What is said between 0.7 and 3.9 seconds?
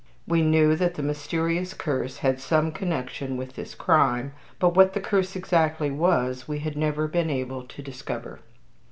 that the mysterious curse had some connection with this